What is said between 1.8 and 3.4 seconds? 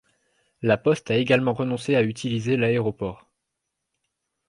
à utiliser l’aéroport.